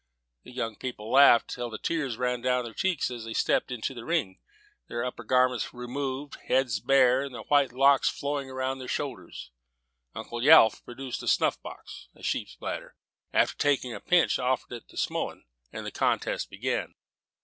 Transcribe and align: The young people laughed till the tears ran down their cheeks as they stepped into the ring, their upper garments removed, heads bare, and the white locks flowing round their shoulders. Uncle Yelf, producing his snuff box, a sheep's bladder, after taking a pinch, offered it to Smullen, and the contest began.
The 0.41 0.51
young 0.51 0.77
people 0.77 1.11
laughed 1.11 1.49
till 1.51 1.69
the 1.69 1.77
tears 1.77 2.17
ran 2.17 2.41
down 2.41 2.63
their 2.65 2.73
cheeks 2.73 3.11
as 3.11 3.23
they 3.25 3.35
stepped 3.35 3.69
into 3.69 3.93
the 3.93 4.03
ring, 4.03 4.39
their 4.87 5.05
upper 5.05 5.23
garments 5.23 5.75
removed, 5.75 6.39
heads 6.47 6.79
bare, 6.79 7.21
and 7.21 7.35
the 7.35 7.43
white 7.43 7.71
locks 7.71 8.09
flowing 8.09 8.49
round 8.49 8.81
their 8.81 8.87
shoulders. 8.87 9.51
Uncle 10.15 10.41
Yelf, 10.41 10.83
producing 10.85 11.25
his 11.27 11.33
snuff 11.33 11.61
box, 11.61 12.07
a 12.15 12.23
sheep's 12.23 12.55
bladder, 12.55 12.95
after 13.31 13.55
taking 13.57 13.93
a 13.93 13.99
pinch, 13.99 14.39
offered 14.39 14.73
it 14.73 14.87
to 14.89 14.97
Smullen, 14.97 15.43
and 15.71 15.85
the 15.85 15.91
contest 15.91 16.49
began. 16.49 16.95